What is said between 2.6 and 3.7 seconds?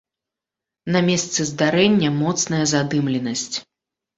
задымленасць.